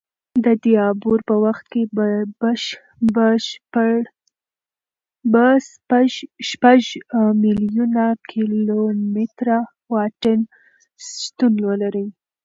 د 0.43 0.45
دې 0.63 0.73
عبور 0.87 1.19
په 1.29 1.35
وخت 1.45 1.65
کې 1.71 1.81
به 5.55 6.01
شپږ 6.49 6.81
میلیونه 7.43 8.03
کیلومتره 8.31 9.57
واټن 9.91 10.39
شتون 11.07 11.53
ولري. 11.67 12.07